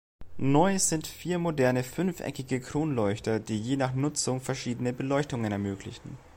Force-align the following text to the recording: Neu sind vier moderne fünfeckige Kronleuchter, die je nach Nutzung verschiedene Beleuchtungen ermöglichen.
Neu 0.39 0.79
sind 0.79 1.05
vier 1.05 1.37
moderne 1.37 1.83
fünfeckige 1.83 2.59
Kronleuchter, 2.59 3.39
die 3.39 3.61
je 3.61 3.77
nach 3.77 3.93
Nutzung 3.93 4.41
verschiedene 4.41 4.93
Beleuchtungen 4.93 5.51
ermöglichen. 5.51 6.17